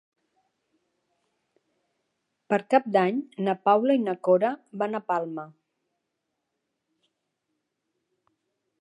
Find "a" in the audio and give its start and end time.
5.01-5.05